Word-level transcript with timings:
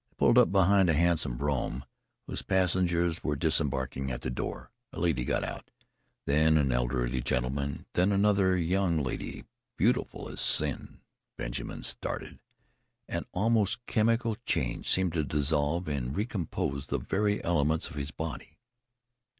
They 0.09 0.15
pulled 0.17 0.39
up 0.39 0.51
behind 0.51 0.89
a 0.89 0.95
handsome 0.95 1.37
brougham 1.37 1.85
whose 2.25 2.41
passengers 2.41 3.23
were 3.23 3.35
disembarking 3.35 4.09
at 4.09 4.21
the 4.23 4.31
door. 4.31 4.71
A 4.91 4.99
lady 4.99 5.23
got 5.23 5.43
out, 5.43 5.69
then 6.25 6.57
an 6.57 6.71
elderly 6.71 7.21
gentleman, 7.21 7.85
then 7.93 8.11
another 8.11 8.57
young 8.57 9.03
lady, 9.03 9.45
beautiful 9.77 10.27
as 10.27 10.41
sin. 10.41 11.01
Benjamin 11.37 11.83
started; 11.83 12.39
an 13.07 13.27
almost 13.31 13.85
chemical 13.85 14.35
change 14.47 14.89
seemed 14.89 15.13
to 15.13 15.23
dissolve 15.23 15.87
and 15.87 16.17
recompose 16.17 16.87
the 16.87 16.97
very 16.97 17.43
elements 17.43 17.87
of 17.87 17.93
his 17.95 18.09
body. 18.09 18.57